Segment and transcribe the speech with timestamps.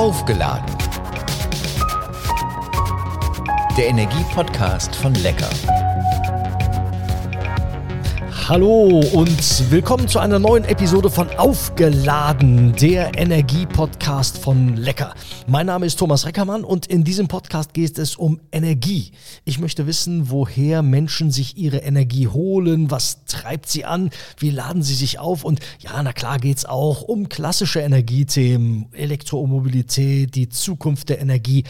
[0.00, 0.64] Aufgeladen.
[3.76, 5.50] Der Energie-Podcast von Lecker.
[8.48, 15.12] Hallo und willkommen zu einer neuen Episode von Aufgeladen, der Energie-Podcast von Lecker.
[15.50, 19.10] Mein Name ist Thomas Reckermann und in diesem Podcast geht es um Energie.
[19.44, 24.84] Ich möchte wissen, woher Menschen sich ihre Energie holen, was treibt sie an, wie laden
[24.84, 30.48] sie sich auf und ja, na klar geht es auch um klassische Energiethemen, Elektromobilität, die
[30.50, 31.64] Zukunft der Energie.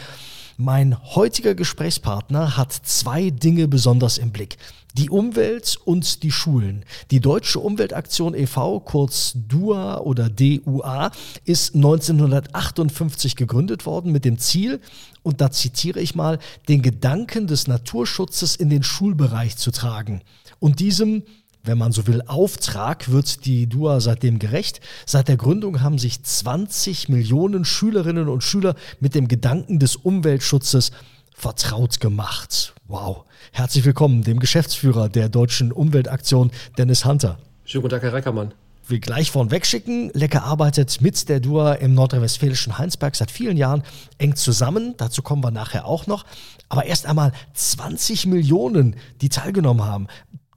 [0.62, 4.58] Mein heutiger Gesprächspartner hat zwei Dinge besonders im Blick
[4.94, 6.84] die Umwelt und die Schulen.
[7.10, 11.12] Die Deutsche Umweltaktion e.V., kurz DUA oder DUA,
[11.46, 14.80] ist 1958 gegründet worden mit dem Ziel,
[15.22, 16.38] und da zitiere ich mal,
[16.68, 20.20] den Gedanken des Naturschutzes in den Schulbereich zu tragen
[20.58, 21.22] und diesem
[21.62, 24.80] wenn man so will, Auftrag wird die DUA seitdem gerecht.
[25.06, 30.90] Seit der Gründung haben sich 20 Millionen Schülerinnen und Schüler mit dem Gedanken des Umweltschutzes
[31.34, 32.74] vertraut gemacht.
[32.86, 33.24] Wow.
[33.52, 37.38] Herzlich willkommen dem Geschäftsführer der Deutschen Umweltaktion, Dennis Hunter.
[37.64, 38.52] Schönen guten Tag, Herr Reckermann.
[38.90, 40.10] Wir gleich vornweg schicken.
[40.14, 43.84] Lecker arbeitet mit der DUA im nordrhein-westfälischen Heinsberg seit vielen Jahren
[44.18, 44.94] eng zusammen.
[44.96, 46.24] Dazu kommen wir nachher auch noch.
[46.68, 50.08] Aber erst einmal 20 Millionen, die teilgenommen haben.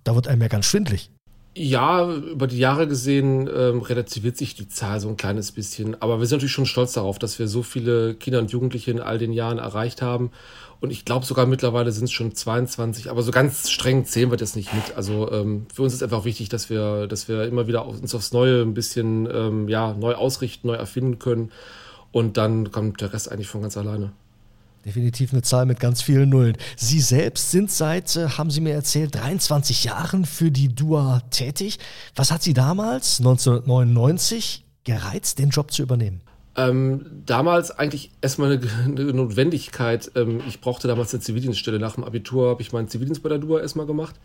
[0.04, 1.10] Da wird einem ja ganz schwindlig.
[1.56, 6.02] Ja, über die Jahre gesehen ähm, relativiert sich die Zahl so ein kleines bisschen.
[6.02, 9.00] Aber wir sind natürlich schon stolz darauf, dass wir so viele Kinder und Jugendliche in
[9.00, 10.32] all den Jahren erreicht haben.
[10.80, 14.38] Und ich glaube sogar mittlerweile sind es schon 22, aber so ganz streng zählen wir
[14.38, 14.98] das nicht mit.
[14.98, 18.34] Also ähm, für uns ist einfach wichtig, dass wir, dass wir immer wieder uns aufs
[18.34, 21.52] Neue ein bisschen ähm, ja, neu ausrichten, neu erfinden können.
[22.12, 24.12] Und dann kommt der Rest eigentlich von ganz alleine.
[24.86, 26.58] Definitiv eine Zahl mit ganz vielen Nullen.
[26.76, 31.80] Sie selbst sind seit, äh, haben Sie mir erzählt, 23 Jahren für die DUA tätig.
[32.16, 36.22] Was hat Sie damals, 1999, gereizt, den Job zu übernehmen?
[36.56, 40.12] Ähm, damals eigentlich erstmal eine, eine Notwendigkeit.
[40.16, 41.80] Ähm, ich brauchte damals eine Zivildienststelle.
[41.80, 44.16] Nach dem Abitur habe ich meinen Zivildienst bei der DUA erstmal gemacht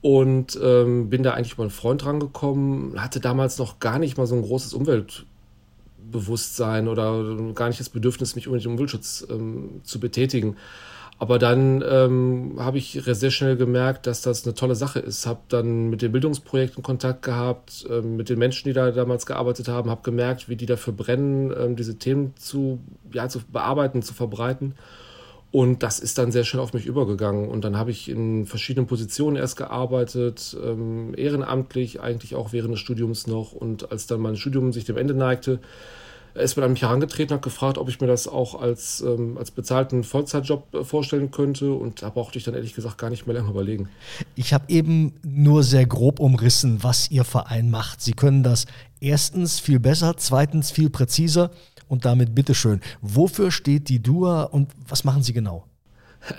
[0.00, 3.00] und ähm, bin da eigentlich über einen Freund rangekommen.
[3.00, 5.26] Hatte damals noch gar nicht mal so ein großes Umwelt
[6.12, 7.24] Bewusstsein oder
[7.54, 10.56] gar nicht das Bedürfnis, mich unbedingt im Umweltschutz ähm, zu betätigen.
[11.18, 15.24] Aber dann ähm, habe ich sehr schnell gemerkt, dass das eine tolle Sache ist.
[15.24, 19.68] Habe dann mit den Bildungsprojekten Kontakt gehabt, ähm, mit den Menschen, die da damals gearbeitet
[19.68, 22.80] haben, habe gemerkt, wie die dafür brennen, ähm, diese Themen zu,
[23.12, 24.74] ja, zu bearbeiten, zu verbreiten.
[25.52, 27.48] Und das ist dann sehr schnell auf mich übergegangen.
[27.48, 32.80] Und dann habe ich in verschiedenen Positionen erst gearbeitet, ähm, ehrenamtlich, eigentlich auch während des
[32.80, 33.52] Studiums noch.
[33.52, 35.60] Und als dann mein Studium sich dem Ende neigte,
[36.34, 39.50] ist man an mich herangetreten, hat gefragt, ob ich mir das auch als, ähm, als
[39.50, 41.72] bezahlten Vollzeitjob äh, vorstellen könnte.
[41.72, 43.88] Und da brauchte ich dann ehrlich gesagt gar nicht mehr lange überlegen.
[44.34, 48.00] Ich habe eben nur sehr grob umrissen, was Ihr Verein macht.
[48.00, 48.66] Sie können das
[49.00, 51.50] erstens viel besser, zweitens viel präziser
[51.88, 52.80] und damit bitteschön.
[53.00, 55.66] Wofür steht die DUA und was machen Sie genau?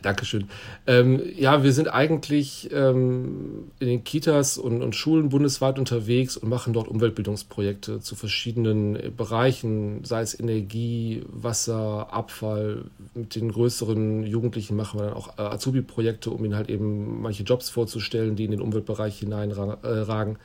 [0.02, 0.50] Dankeschön.
[0.88, 6.50] Ähm, ja, wir sind eigentlich ähm, in den Kitas und, und, Schulen bundesweit unterwegs und
[6.50, 12.86] machen dort Umweltbildungsprojekte zu verschiedenen Bereichen, sei es Energie, Wasser, Abfall.
[13.14, 17.44] Mit den größeren Jugendlichen machen wir dann auch äh, Azubi-Projekte, um ihnen halt eben manche
[17.44, 20.36] Jobs vorzustellen, die in den Umweltbereich hineinragen.
[20.36, 20.38] Äh,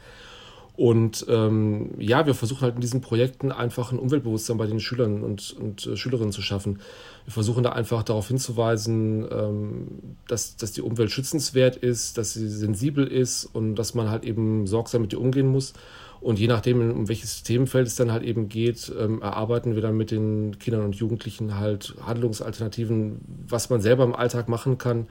[0.78, 5.24] und ähm, ja, wir versuchen halt in diesen Projekten einfach ein Umweltbewusstsein bei den Schülern
[5.24, 6.78] und, und äh, Schülerinnen zu schaffen.
[7.24, 9.88] Wir versuchen da einfach darauf hinzuweisen, ähm,
[10.28, 14.68] dass, dass die Umwelt schützenswert ist, dass sie sensibel ist und dass man halt eben
[14.68, 15.72] sorgsam mit ihr umgehen muss.
[16.20, 19.96] Und je nachdem, um welches Themenfeld es dann halt eben geht, ähm, erarbeiten wir dann
[19.96, 25.08] mit den Kindern und Jugendlichen halt Handlungsalternativen, was man selber im Alltag machen kann,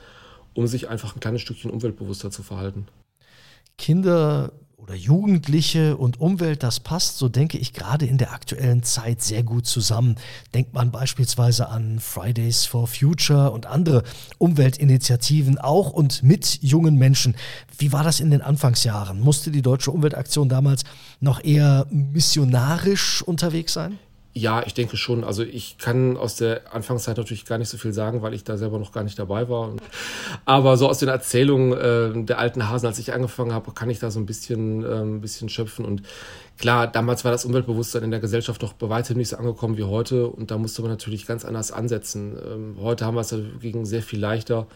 [0.54, 2.88] um sich einfach ein kleines Stückchen umweltbewusster zu verhalten.
[3.78, 9.24] Kinder oder Jugendliche und Umwelt, das passt, so denke ich, gerade in der aktuellen Zeit
[9.24, 10.18] sehr gut zusammen.
[10.54, 14.04] Denkt man beispielsweise an Fridays for Future und andere
[14.38, 17.36] Umweltinitiativen auch und mit jungen Menschen.
[17.80, 19.19] Wie war das in den Anfangsjahren?
[19.19, 20.84] Musste die Deutsche Umweltaktion damals
[21.19, 23.98] noch eher missionarisch unterwegs sein?
[24.38, 25.24] Ja, ich denke schon.
[25.24, 28.56] Also ich kann aus der Anfangszeit natürlich gar nicht so viel sagen, weil ich da
[28.56, 29.74] selber noch gar nicht dabei war.
[30.45, 33.98] Aber so aus den Erzählungen äh, der alten Hasen, als ich angefangen habe, kann ich
[33.98, 35.86] da so ein bisschen, äh, ein bisschen schöpfen.
[35.86, 36.04] Und
[36.60, 39.86] klar, damals war das Umweltbewusstsein in der Gesellschaft doch bei weitem nicht so angekommen wie
[39.86, 40.28] heute.
[40.28, 42.38] Und da musste man natürlich ganz anders ansetzen.
[42.48, 44.68] Ähm, heute haben wir es dagegen sehr viel leichter.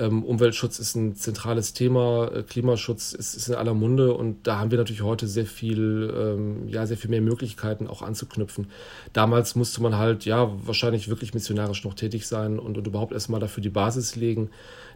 [0.00, 4.58] Ähm, Umweltschutz ist ein zentrales Thema, äh, Klimaschutz ist, ist, in aller Munde und da
[4.58, 8.68] haben wir natürlich heute sehr viel, ähm, ja, sehr viel mehr Möglichkeiten auch anzuknüpfen.
[9.12, 13.40] Damals musste man halt, ja, wahrscheinlich wirklich missionarisch noch tätig sein und, und überhaupt erstmal
[13.40, 14.48] dafür die Basis legen,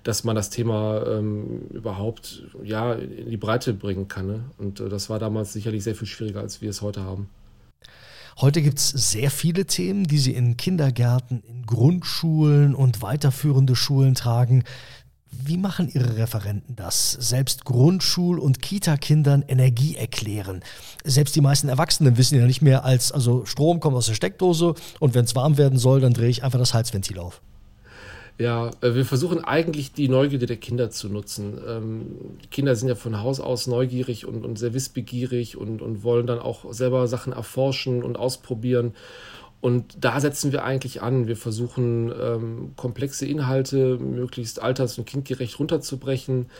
[0.04, 4.26] dass man das Thema ähm, überhaupt, ja, in die Breite bringen kann.
[4.26, 4.44] Ne?
[4.56, 7.28] Und äh, das war damals sicherlich sehr viel schwieriger, als wir es heute haben.
[8.40, 14.16] Heute gibt es sehr viele Themen, die Sie in Kindergärten, in Grundschulen und weiterführende Schulen
[14.16, 14.64] tragen.
[15.30, 17.12] Wie machen Ihre Referenten das?
[17.12, 20.62] Selbst Grundschul- und Kita-Kindern Energie erklären.
[21.04, 24.74] Selbst die meisten Erwachsenen wissen ja nicht mehr als, also Strom kommt aus der Steckdose
[24.98, 27.40] und wenn es warm werden soll, dann drehe ich einfach das Heizventil auf.
[28.38, 31.58] Ja, äh, wir versuchen eigentlich die Neugierde der Kinder zu nutzen.
[31.66, 36.26] Ähm, Kinder sind ja von Haus aus neugierig und, und sehr wissbegierig und, und wollen
[36.26, 38.94] dann auch selber Sachen erforschen und ausprobieren.
[39.60, 41.26] Und da setzen wir eigentlich an.
[41.26, 46.50] Wir versuchen, ähm, komplexe Inhalte möglichst alters- und kindgerecht runterzubrechen,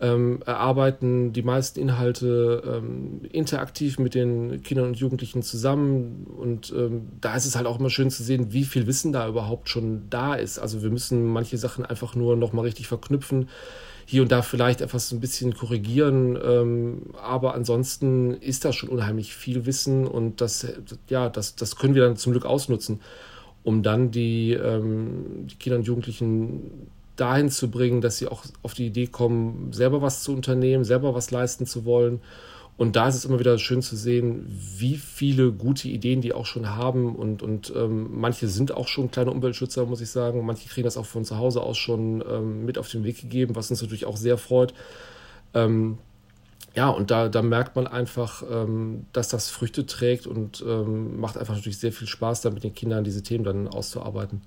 [0.00, 6.26] ähm, erarbeiten die meisten Inhalte ähm, interaktiv mit den Kindern und Jugendlichen zusammen.
[6.26, 9.28] Und ähm, da ist es halt auch immer schön zu sehen, wie viel Wissen da
[9.28, 10.58] überhaupt schon da ist.
[10.58, 13.48] Also wir müssen manche Sachen einfach nur nochmal richtig verknüpfen
[14.06, 19.36] hier und da vielleicht etwas ein bisschen korrigieren, ähm, aber ansonsten ist da schon unheimlich
[19.36, 20.66] viel Wissen und das,
[21.08, 23.00] ja, das, das können wir dann zum Glück ausnutzen,
[23.62, 26.90] um dann die, ähm, die Kinder und Jugendlichen
[27.20, 31.14] dahin zu bringen, dass sie auch auf die Idee kommen, selber was zu unternehmen, selber
[31.14, 32.20] was leisten zu wollen
[32.80, 36.46] und da ist es immer wieder schön zu sehen, wie viele gute Ideen die auch
[36.46, 37.14] schon haben.
[37.14, 40.46] Und, und ähm, manche sind auch schon kleine Umweltschützer, muss ich sagen.
[40.46, 43.54] Manche kriegen das auch von zu Hause aus schon ähm, mit auf den Weg gegeben,
[43.54, 44.72] was uns natürlich auch sehr freut.
[45.52, 45.98] Ähm,
[46.74, 51.36] ja, und da, da merkt man einfach, ähm, dass das Früchte trägt und ähm, macht
[51.36, 54.40] einfach natürlich sehr viel Spaß, da mit den Kindern diese Themen dann auszuarbeiten.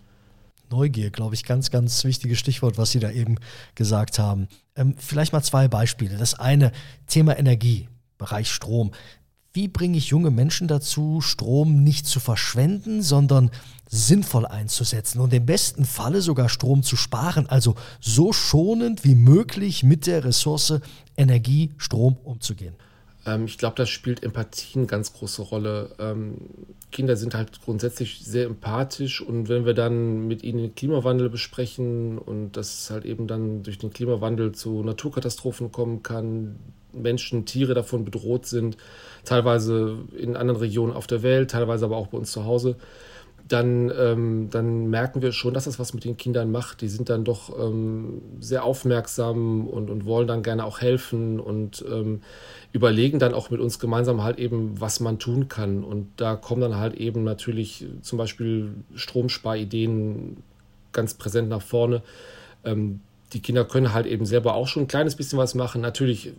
[0.74, 3.38] Neugier, glaube ich, ganz, ganz wichtiges Stichwort, was Sie da eben
[3.76, 4.48] gesagt haben.
[4.76, 6.18] Ähm, vielleicht mal zwei Beispiele.
[6.18, 6.72] Das eine,
[7.06, 7.88] Thema Energie.
[8.18, 8.92] Bereich Strom.
[9.54, 13.52] Wie bringe ich junge Menschen dazu, Strom nicht zu verschwenden, sondern
[13.88, 19.84] sinnvoll einzusetzen und im besten Falle sogar Strom zu sparen, also so schonend wie möglich
[19.84, 20.80] mit der Ressource
[21.16, 22.74] Energie, Strom umzugehen?
[23.26, 25.96] Ähm, ich glaube, das spielt Empathie eine ganz große Rolle.
[26.00, 26.38] Ähm,
[26.92, 32.18] Kinder sind halt grundsätzlich sehr empathisch und wenn wir dann mit ihnen den Klimawandel besprechen
[32.18, 36.58] und dass es halt eben dann durch den Klimawandel zu Naturkatastrophen kommen kann,
[36.92, 38.78] Menschen, Tiere davon bedroht sind,
[39.26, 42.76] teilweise in anderen Regionen auf der Welt, teilweise aber auch bei uns zu Hause,
[43.48, 46.82] dann, ähm, dann merken wir schon, dass das was mit den Kindern macht.
[46.82, 51.84] Die sind dann doch ähm, sehr aufmerksam und, und wollen dann gerne auch helfen und
[51.90, 52.22] ähm,
[52.72, 55.84] überlegen dann auch mit uns gemeinsam halt eben, was man tun kann.
[55.84, 60.38] Und da kommen dann halt eben natürlich zum Beispiel Stromsparideen
[60.94, 62.02] ganz präsent nach vorne.
[63.34, 65.82] Die Kinder können halt eben selber auch schon ein kleines bisschen was machen.
[65.82, 66.34] Natürlich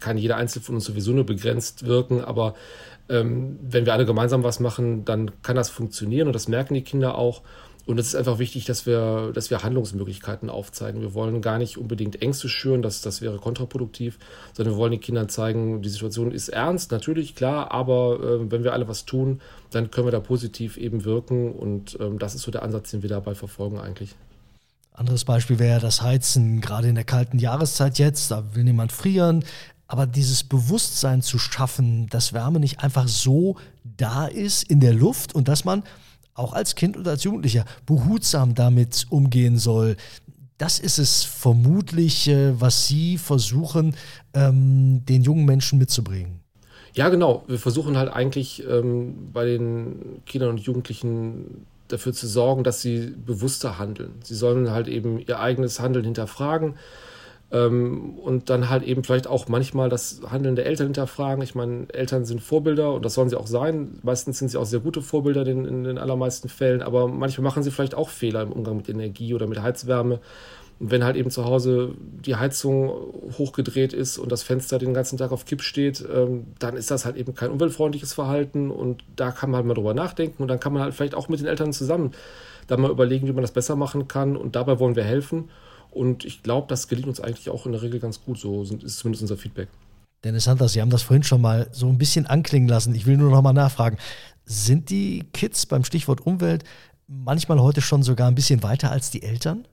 [0.00, 2.54] kann jeder Einzelne von uns sowieso nur begrenzt wirken, aber
[3.08, 6.82] ähm, wenn wir alle gemeinsam was machen, dann kann das funktionieren und das merken die
[6.82, 7.42] Kinder auch.
[7.86, 11.02] Und es ist einfach wichtig, dass wir, dass wir Handlungsmöglichkeiten aufzeigen.
[11.02, 14.18] Wir wollen gar nicht unbedingt Ängste schüren, das, das wäre kontraproduktiv,
[14.54, 18.64] sondern wir wollen den Kindern zeigen, die Situation ist ernst, natürlich, klar, aber äh, wenn
[18.64, 19.40] wir alle was tun,
[19.70, 23.02] dann können wir da positiv eben wirken und ähm, das ist so der Ansatz, den
[23.02, 24.16] wir dabei verfolgen eigentlich.
[24.96, 29.44] Anderes Beispiel wäre das Heizen, gerade in der kalten Jahreszeit jetzt, da will niemand frieren.
[29.88, 35.34] Aber dieses Bewusstsein zu schaffen, dass Wärme nicht einfach so da ist in der Luft
[35.34, 35.82] und dass man
[36.34, 39.96] auch als Kind oder als Jugendlicher behutsam damit umgehen soll,
[40.58, 43.94] das ist es vermutlich, äh, was Sie versuchen,
[44.32, 46.40] ähm, den jungen Menschen mitzubringen.
[46.94, 47.44] Ja, genau.
[47.46, 53.14] Wir versuchen halt eigentlich ähm, bei den Kindern und Jugendlichen dafür zu sorgen, dass sie
[53.16, 54.14] bewusster handeln.
[54.22, 56.74] Sie sollen halt eben ihr eigenes Handeln hinterfragen
[57.50, 61.42] ähm, und dann halt eben vielleicht auch manchmal das Handeln der Eltern hinterfragen.
[61.42, 63.98] Ich meine, Eltern sind Vorbilder und das sollen sie auch sein.
[64.02, 67.62] Meistens sind sie auch sehr gute Vorbilder in, in den allermeisten Fällen, aber manchmal machen
[67.62, 70.20] sie vielleicht auch Fehler im Umgang mit Energie oder mit Heizwärme.
[70.78, 72.90] Und wenn halt eben zu Hause die Heizung
[73.38, 77.06] hochgedreht ist und das Fenster den ganzen Tag auf Kipp steht, ähm, dann ist das
[77.06, 80.60] halt eben kein umweltfreundliches Verhalten und da kann man halt mal drüber nachdenken und dann
[80.60, 82.12] kann man halt vielleicht auch mit den Eltern zusammen
[82.66, 85.48] da mal überlegen, wie man das besser machen kann und dabei wollen wir helfen.
[85.90, 88.38] Und ich glaube, das gelingt uns eigentlich auch in der Regel ganz gut.
[88.38, 89.68] So ist zumindest unser Feedback.
[90.24, 92.94] Dennis Hunter, Sie haben das vorhin schon mal so ein bisschen anklingen lassen.
[92.94, 93.96] Ich will nur noch mal nachfragen.
[94.44, 96.64] Sind die Kids beim Stichwort Umwelt
[97.06, 99.66] manchmal heute schon sogar ein bisschen weiter als die Eltern?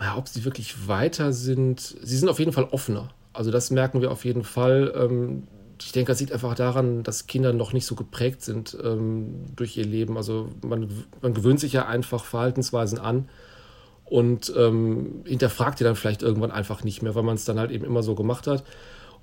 [0.00, 1.80] Ja, ob sie wirklich weiter sind.
[1.80, 3.10] Sie sind auf jeden Fall offener.
[3.32, 4.92] Also das merken wir auf jeden Fall.
[4.96, 5.44] Ähm,
[5.80, 9.76] ich denke, das liegt einfach daran, dass Kinder noch nicht so geprägt sind ähm, durch
[9.76, 10.16] ihr Leben.
[10.16, 10.88] Also man,
[11.22, 13.28] man gewöhnt sich ja einfach Verhaltensweisen an
[14.04, 17.70] und ähm, hinterfragt die dann vielleicht irgendwann einfach nicht mehr, weil man es dann halt
[17.70, 18.64] eben immer so gemacht hat.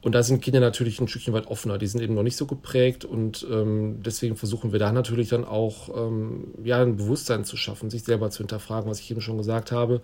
[0.01, 1.79] Und da sind Kinder natürlich ein Stückchen weit offener.
[1.79, 5.43] Die sind eben noch nicht so geprägt und ähm, deswegen versuchen wir da natürlich dann
[5.43, 9.37] auch ähm, ja, ein Bewusstsein zu schaffen, sich selber zu hinterfragen, was ich eben schon
[9.37, 10.01] gesagt habe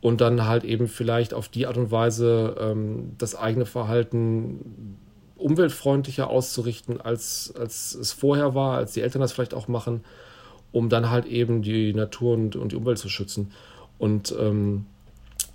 [0.00, 4.96] und dann halt eben vielleicht auf die Art und Weise ähm, das eigene Verhalten
[5.36, 10.04] umweltfreundlicher auszurichten, als, als es vorher war, als die Eltern das vielleicht auch machen,
[10.72, 13.52] um dann halt eben die Natur und, und die Umwelt zu schützen.
[13.98, 14.86] Und ähm,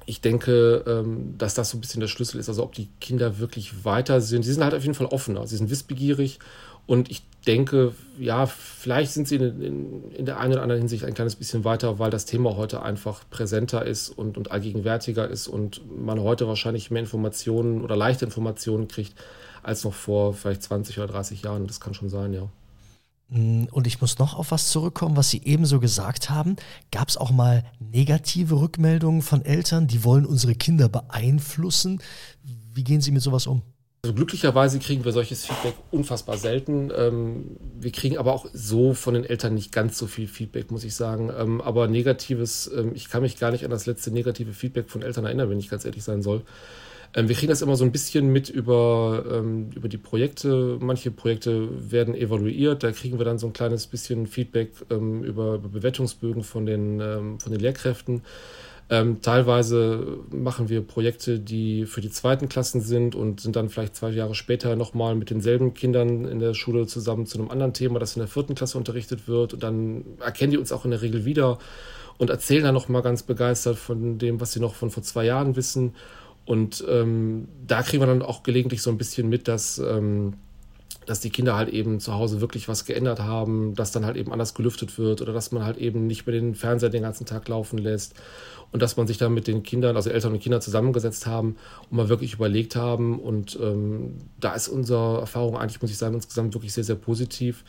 [0.06, 2.50] ich denke, ähm, dass das so ein bisschen der Schlüssel ist.
[2.50, 4.44] Also ob die Kinder wirklich weiter sind.
[4.44, 5.48] Sie sind halt auf jeden Fall offener.
[5.48, 6.40] Sie sind wissbegierig.
[6.86, 11.06] Und ich denke, ja, vielleicht sind sie in, in, in, der einen oder anderen Hinsicht
[11.06, 15.48] ein kleines bisschen weiter, weil das Thema heute einfach präsenter ist und, und allgegenwärtiger ist
[15.48, 19.16] und man heute wahrscheinlich mehr Informationen oder leichte Informationen kriegt
[19.64, 21.68] als noch vor vielleicht 20 oder 30 Jahren.
[21.68, 22.48] Das kann schon sein, ja.
[23.30, 26.56] Mm, und ich muss noch auf was zurückkommen, was Sie ebenso gesagt haben.
[26.92, 32.02] Gab es auch mal negative Rückmeldungen von Eltern, die wollen unsere Kinder beeinflussen?
[32.74, 33.64] Wie gehen Sie mit sowas um?
[34.06, 36.92] Also glücklicherweise kriegen wir solches Feedback unfassbar selten.
[36.96, 40.84] Ähm, wir kriegen aber auch so von den Eltern nicht ganz so viel Feedback, muss
[40.84, 41.32] ich sagen.
[41.36, 45.02] Ähm, aber negatives, ähm, ich kann mich gar nicht an das letzte negative Feedback von
[45.02, 46.44] Eltern erinnern, wenn ich ganz ehrlich sein soll.
[47.16, 50.78] Ähm, wir kriegen das immer so ein bisschen mit über, ähm, über die Projekte.
[50.80, 55.56] Manche Projekte werden evaluiert, da kriegen wir dann so ein kleines bisschen Feedback ähm, über,
[55.56, 57.00] über, Bewertungsbögen von den,
[57.40, 58.22] von den Lehrkräften.
[58.88, 63.96] Ähm, teilweise machen wir Projekte, die für die zweiten Klassen sind und sind dann vielleicht
[63.96, 67.98] zwei Jahre später nochmal mit denselben Kindern in der Schule zusammen zu einem anderen Thema,
[67.98, 69.56] das in der vierten Klasse unterrichtet wird.
[69.56, 71.58] Und dann erkennen die uns auch in der Regel wieder
[72.18, 75.56] und erzählen dann nochmal ganz begeistert von dem, was sie noch von vor zwei Jahren
[75.56, 75.96] wissen.
[76.46, 80.34] Und ähm, da kriegen wir dann auch gelegentlich so ein bisschen mit, dass, ähm,
[81.06, 84.32] dass die Kinder halt eben zu Hause wirklich was geändert haben, dass dann halt eben
[84.32, 87.48] anders gelüftet wird oder dass man halt eben nicht mehr den Fernseher den ganzen Tag
[87.48, 88.16] laufen lässt
[88.72, 91.56] und dass man sich dann mit den Kindern, also Eltern und Kinder zusammengesetzt haben
[91.90, 93.20] und mal wirklich überlegt haben.
[93.20, 97.64] Und ähm, da ist unsere Erfahrung eigentlich, muss ich sagen, insgesamt wirklich sehr, sehr positiv.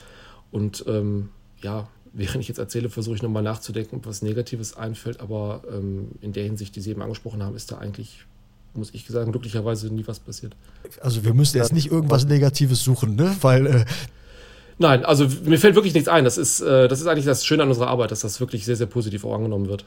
[0.50, 1.28] Und ähm,
[1.62, 5.20] ja, während ich jetzt erzähle, versuche ich nochmal nachzudenken, ob was Negatives einfällt.
[5.20, 8.26] Aber ähm, in der Hinsicht, die Sie eben angesprochen haben, ist da eigentlich
[8.76, 10.56] muss ich sagen, glücklicherweise nie was passiert.
[11.00, 13.34] Also wir müssen jetzt nicht irgendwas Negatives suchen, ne?
[13.40, 13.84] Weil äh
[14.78, 16.24] Nein, also mir fällt wirklich nichts ein.
[16.24, 18.76] Das ist, äh, das ist eigentlich das Schöne an unserer Arbeit, dass das wirklich sehr,
[18.76, 19.86] sehr positiv auch angenommen wird.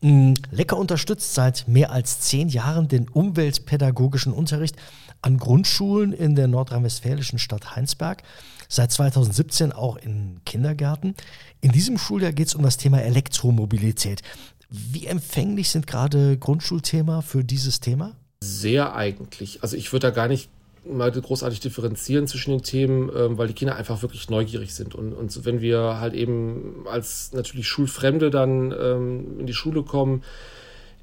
[0.00, 4.76] Mm, Lecker unterstützt seit mehr als zehn Jahren den umweltpädagogischen Unterricht
[5.20, 8.22] an Grundschulen in der nordrhein-westfälischen Stadt Heinsberg.
[8.68, 11.14] Seit 2017 auch in Kindergärten.
[11.60, 14.22] In diesem Schuljahr geht es um das Thema Elektromobilität.
[14.70, 18.16] Wie empfänglich sind gerade Grundschulthema für dieses Thema?
[18.42, 19.62] Sehr eigentlich.
[19.62, 20.50] Also ich würde da gar nicht
[20.84, 24.94] mal großartig differenzieren zwischen den Themen, ähm, weil die Kinder einfach wirklich neugierig sind.
[24.94, 30.22] Und, und wenn wir halt eben als natürlich Schulfremde dann ähm, in die Schule kommen,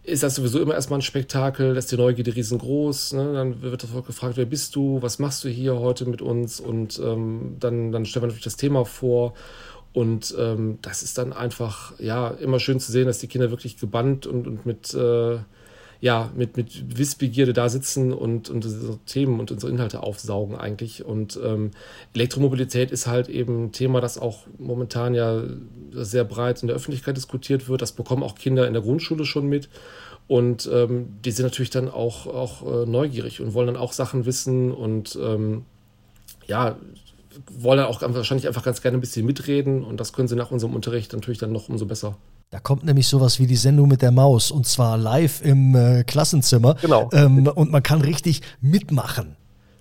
[0.03, 3.13] ist das sowieso immer erstmal ein Spektakel, da ist die Neugierde riesengroß.
[3.13, 3.33] Ne?
[3.33, 6.59] Dann wird gefragt, wer bist du, was machst du hier heute mit uns?
[6.59, 9.33] Und ähm, dann, dann stellen wir natürlich das Thema vor.
[9.95, 13.77] Und ähm, das ist dann einfach, ja, immer schön zu sehen, dass die Kinder wirklich
[13.77, 15.37] gebannt und, und mit, äh,
[16.01, 21.05] ja, mit, mit Wissbegierde da sitzen und, und unsere Themen und unsere Inhalte aufsaugen eigentlich.
[21.05, 21.71] Und ähm,
[22.13, 25.41] Elektromobilität ist halt eben ein Thema, das auch momentan ja
[25.93, 27.81] sehr breit in der Öffentlichkeit diskutiert wird.
[27.81, 29.69] Das bekommen auch Kinder in der Grundschule schon mit.
[30.27, 34.25] Und ähm, die sind natürlich dann auch, auch äh, neugierig und wollen dann auch Sachen
[34.25, 35.63] wissen und ähm,
[36.47, 36.77] ja,
[37.51, 40.75] wollen auch wahrscheinlich einfach ganz gerne ein bisschen mitreden und das können sie nach unserem
[40.75, 42.17] Unterricht natürlich dann noch umso besser.
[42.51, 46.03] Da kommt nämlich sowas wie die Sendung mit der Maus und zwar live im äh,
[46.03, 46.75] Klassenzimmer.
[46.81, 47.09] Genau.
[47.11, 49.35] Ähm, und man kann richtig mitmachen.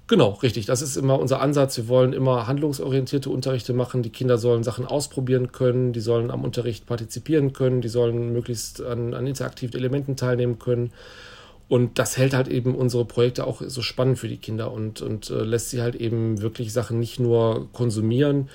[0.06, 0.66] Genau, richtig.
[0.66, 1.78] Das ist immer unser Ansatz.
[1.78, 4.02] Wir wollen immer handlungsorientierte Unterrichte machen.
[4.02, 8.82] Die Kinder sollen Sachen ausprobieren können, die sollen am Unterricht partizipieren können, die sollen möglichst
[8.82, 10.92] an, an interaktiven Elementen teilnehmen können.
[11.68, 15.30] Und das hält halt eben unsere Projekte auch so spannend für die Kinder und, und
[15.30, 18.49] äh, lässt sie halt eben wirklich Sachen nicht nur konsumieren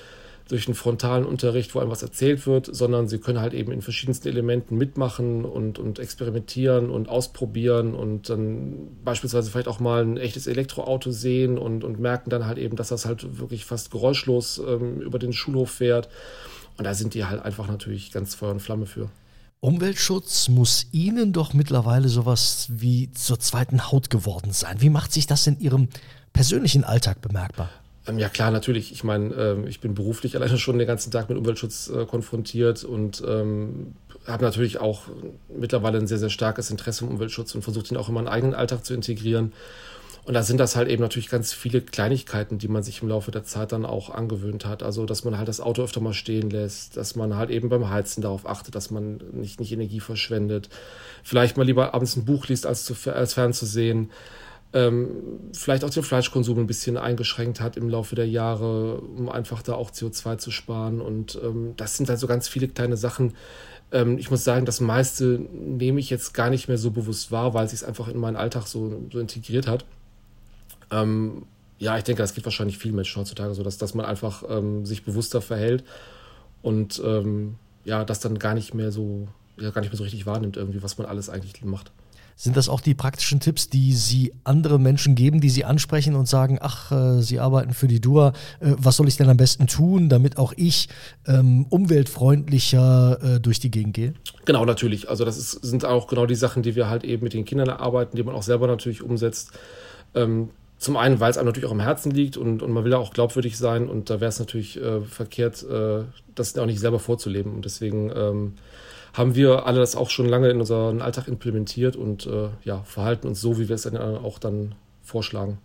[0.50, 3.82] durch einen frontalen Unterricht, wo einem was erzählt wird, sondern sie können halt eben in
[3.82, 10.16] verschiedensten Elementen mitmachen und, und experimentieren und ausprobieren und dann beispielsweise vielleicht auch mal ein
[10.16, 14.60] echtes Elektroauto sehen und, und merken dann halt eben, dass das halt wirklich fast geräuschlos
[14.66, 16.08] ähm, über den Schulhof fährt.
[16.76, 19.08] Und da sind die halt einfach natürlich ganz Feuer und Flamme für.
[19.60, 24.80] Umweltschutz muss Ihnen doch mittlerweile sowas wie zur zweiten Haut geworden sein.
[24.80, 25.88] Wie macht sich das in Ihrem
[26.32, 27.68] persönlichen Alltag bemerkbar?
[28.06, 28.90] Ähm, ja klar, natürlich.
[28.90, 32.84] Ich meine, ähm, ich bin beruflich alleine schon den ganzen Tag mit Umweltschutz äh, konfrontiert
[32.84, 33.94] und ähm,
[34.26, 35.02] habe natürlich auch
[35.54, 38.54] mittlerweile ein sehr, sehr starkes Interesse im Umweltschutz und versuche ihn auch in meinen eigenen
[38.54, 39.52] Alltag zu integrieren.
[40.24, 43.30] Und da sind das halt eben natürlich ganz viele Kleinigkeiten, die man sich im Laufe
[43.30, 44.82] der Zeit dann auch angewöhnt hat.
[44.82, 47.88] Also, dass man halt das Auto öfter mal stehen lässt, dass man halt eben beim
[47.88, 50.68] Heizen darauf achtet, dass man nicht, nicht Energie verschwendet.
[51.22, 54.10] Vielleicht mal lieber abends ein Buch liest, als, zu, als fernzusehen.
[54.72, 59.62] Ähm, vielleicht auch den Fleischkonsum ein bisschen eingeschränkt hat im Laufe der Jahre, um einfach
[59.62, 61.00] da auch CO2 zu sparen.
[61.00, 63.34] Und ähm, das sind halt so ganz viele kleine Sachen.
[63.90, 67.54] Ähm, ich muss sagen, das meiste nehme ich jetzt gar nicht mehr so bewusst wahr,
[67.54, 69.84] weil es sich einfach in meinen Alltag so, so integriert hat.
[70.90, 71.46] Ähm,
[71.78, 74.84] ja, ich denke, das geht wahrscheinlich vielen Menschen heutzutage so, dass, dass man einfach ähm,
[74.84, 75.82] sich bewusster verhält
[76.62, 79.28] und ähm, ja, das dann gar nicht mehr so,
[79.58, 81.90] ja, gar nicht mehr so richtig wahrnimmt, irgendwie, was man alles eigentlich macht.
[82.36, 86.26] Sind das auch die praktischen Tipps, die Sie anderen Menschen geben, die Sie ansprechen und
[86.26, 88.28] sagen, ach, äh, Sie arbeiten für die DUA,
[88.60, 90.88] äh, was soll ich denn am besten tun, damit auch ich
[91.26, 94.14] ähm, umweltfreundlicher äh, durch die Gegend gehe?
[94.46, 95.10] Genau, natürlich.
[95.10, 97.68] Also das ist, sind auch genau die Sachen, die wir halt eben mit den Kindern
[97.68, 99.52] erarbeiten, die man auch selber natürlich umsetzt.
[100.14, 100.48] Ähm,
[100.80, 102.98] zum einen, weil es einem natürlich auch am Herzen liegt und, und man will ja
[102.98, 106.98] auch glaubwürdig sein und da wäre es natürlich äh, verkehrt, äh, das auch nicht selber
[106.98, 107.54] vorzuleben.
[107.54, 108.54] Und deswegen ähm,
[109.12, 113.28] haben wir alle das auch schon lange in unseren Alltag implementiert und äh, ja, verhalten
[113.28, 115.58] uns so, wie wir es dann auch dann vorschlagen.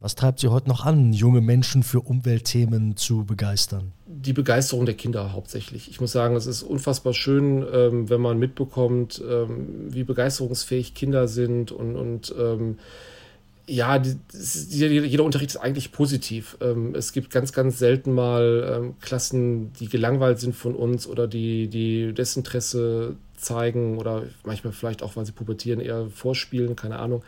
[0.00, 3.92] Was treibt Sie heute noch an, junge Menschen für Umweltthemen zu begeistern?
[4.06, 5.90] Die Begeisterung der Kinder hauptsächlich.
[5.90, 11.26] Ich muss sagen, es ist unfassbar schön, ähm, wenn man mitbekommt, ähm, wie begeisterungsfähig Kinder
[11.26, 12.78] sind und, und ähm,
[13.68, 14.16] ja, die,
[14.70, 16.56] jeder Unterricht ist eigentlich positiv.
[16.60, 21.28] Ähm, es gibt ganz, ganz selten mal ähm, Klassen, die gelangweilt sind von uns oder
[21.28, 27.22] die, die Desinteresse zeigen oder manchmal vielleicht auch, weil sie pubertieren, eher vorspielen, keine Ahnung.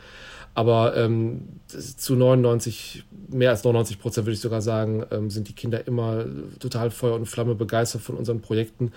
[0.54, 5.52] Aber ähm, zu 99, mehr als 99 Prozent würde ich sogar sagen, ähm, sind die
[5.52, 6.24] Kinder immer
[6.58, 8.92] total Feuer und Flamme begeistert von unseren Projekten.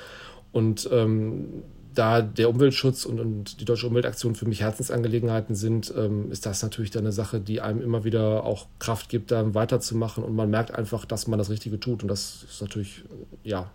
[0.51, 6.31] Und ähm, da der Umweltschutz und, und, die Deutsche Umweltaktion für mich Herzensangelegenheiten sind, ähm,
[6.31, 10.23] ist das natürlich dann eine Sache, die einem immer wieder auch Kraft gibt, dann weiterzumachen.
[10.23, 12.03] Und man merkt einfach, dass man das Richtige tut.
[12.03, 13.03] Und das ist natürlich,
[13.43, 13.69] ja,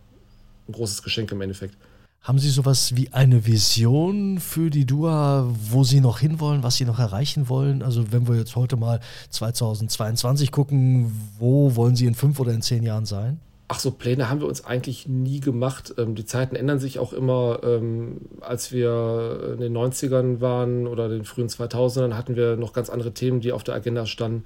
[0.68, 1.76] ein großes Geschenk im Endeffekt.
[2.20, 6.84] Haben Sie sowas wie eine Vision für die DUA, wo Sie noch hinwollen, was Sie
[6.84, 7.82] noch erreichen wollen?
[7.82, 12.60] Also wenn wir jetzt heute mal 2022 gucken, wo wollen Sie in fünf oder in
[12.60, 13.40] zehn Jahren sein?
[13.70, 15.94] Ach so, Pläne haben wir uns eigentlich nie gemacht.
[15.98, 17.60] Ähm, die Zeiten ändern sich auch immer.
[17.62, 22.88] Ähm, als wir in den 90ern waren oder den frühen 2000ern hatten wir noch ganz
[22.88, 24.44] andere Themen, die auf der Agenda standen.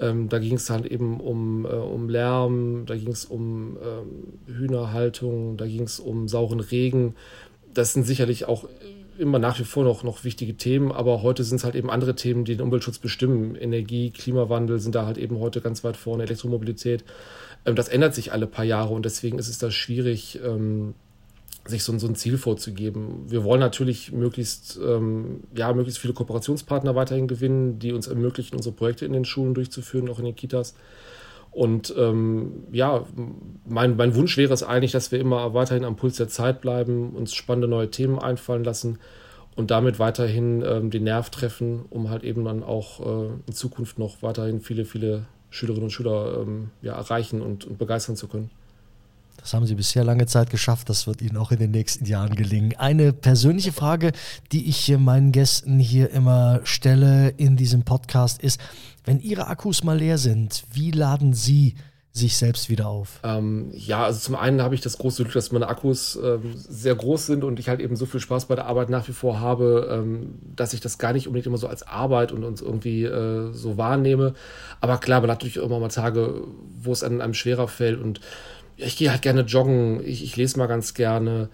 [0.00, 4.56] Ähm, da ging es halt eben um, äh, um Lärm, da ging es um ähm,
[4.56, 7.16] Hühnerhaltung, da ging es um sauren Regen.
[7.74, 8.66] Das sind sicherlich auch
[9.18, 12.14] immer nach wie vor noch, noch wichtige Themen, aber heute sind es halt eben andere
[12.14, 13.54] Themen, die den Umweltschutz bestimmen.
[13.54, 17.04] Energie, Klimawandel sind da halt eben heute ganz weit vorne, Elektromobilität.
[17.66, 20.94] Ähm, das ändert sich alle paar Jahre und deswegen ist es da schwierig, ähm,
[21.66, 23.24] sich so, so, ein Ziel vorzugeben.
[23.28, 28.74] Wir wollen natürlich möglichst, ähm, ja, möglichst viele Kooperationspartner weiterhin gewinnen, die uns ermöglichen, unsere
[28.74, 30.74] Projekte in den Schulen durchzuführen, auch in den Kitas.
[31.58, 33.04] Und ähm, ja,
[33.66, 37.16] mein, mein Wunsch wäre es eigentlich, dass wir immer weiterhin am Puls der Zeit bleiben,
[37.16, 39.00] uns spannende neue Themen einfallen lassen
[39.56, 43.98] und damit weiterhin ähm, den Nerv treffen, um halt eben dann auch äh, in Zukunft
[43.98, 48.52] noch weiterhin viele, viele Schülerinnen und Schüler ähm, ja, erreichen und, und begeistern zu können.
[49.38, 50.88] Das haben Sie bisher lange Zeit geschafft.
[50.88, 52.74] Das wird Ihnen auch in den nächsten Jahren gelingen.
[52.76, 54.12] Eine persönliche Frage,
[54.52, 58.60] die ich meinen Gästen hier immer stelle in diesem Podcast ist,
[59.08, 61.76] wenn Ihre Akkus mal leer sind, wie laden Sie
[62.12, 63.20] sich selbst wieder auf?
[63.22, 66.94] Ähm, ja, also zum einen habe ich das große Glück, dass meine Akkus ähm, sehr
[66.94, 69.40] groß sind und ich halt eben so viel Spaß bei der Arbeit nach wie vor
[69.40, 73.04] habe, ähm, dass ich das gar nicht unbedingt immer so als Arbeit und uns irgendwie
[73.04, 74.34] äh, so wahrnehme.
[74.82, 76.42] Aber klar, man hat natürlich immer mal Tage,
[76.78, 78.20] wo es einem, einem schwerer fällt und
[78.76, 81.48] ich gehe halt gerne joggen, ich, ich lese mal ganz gerne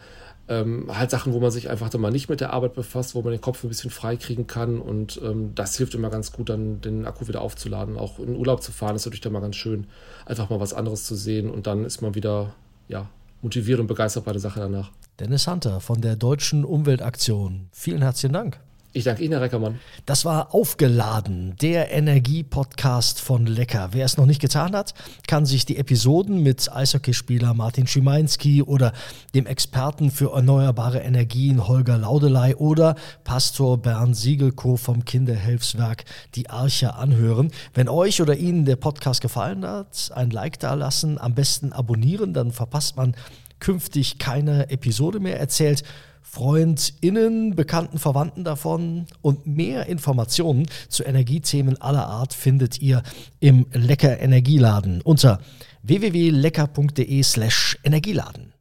[0.49, 3.23] ähm, halt Sachen, wo man sich einfach dann mal nicht mit der Arbeit befasst, wo
[3.23, 6.49] man den Kopf ein bisschen frei kriegen kann und ähm, das hilft immer ganz gut,
[6.49, 7.97] dann den Akku wieder aufzuladen.
[7.97, 9.87] Auch in Urlaub zu fahren ist natürlich dann mal ganz schön,
[10.27, 12.55] einfach mal was anderes zu sehen und dann ist man wieder
[12.89, 13.09] ja,
[13.43, 14.91] motiviert und begeistert bei der Sache danach.
[15.19, 17.69] Dennis Hunter von der Deutschen Umweltaktion.
[17.73, 18.61] Vielen herzlichen Dank.
[18.97, 19.81] Ich danke Ihnen, Herr Reckermann.
[20.07, 23.89] Das war Aufgeladen, der Energie-Podcast von Lecker.
[23.91, 24.95] Wer es noch nicht getan hat,
[25.27, 28.93] kann sich die Episoden mit Eishockeyspieler Martin Schimanski oder
[29.35, 36.05] dem Experten für erneuerbare Energien Holger Laudelei oder Pastor Bernd Siegelko vom Kinderhilfswerk
[36.37, 37.51] Die Arche anhören.
[37.75, 42.33] Wenn euch oder Ihnen der Podcast gefallen hat, ein Like da lassen, am besten abonnieren,
[42.33, 43.17] dann verpasst man
[43.65, 45.41] künftig keine Episode mehr.
[45.41, 45.85] Erzählt
[46.21, 53.03] FreundInnen, Bekannten, Verwandten davon und mehr Informationen zu Energiethemen aller Art findet ihr
[53.41, 55.41] im Lecker Energieladen unter
[55.83, 58.53] www.lecker.de slash Energieladen.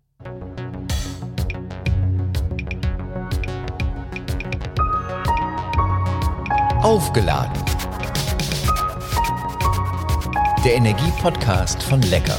[6.82, 7.62] Aufgeladen.
[10.64, 12.38] Der Energie-Podcast von Lecker.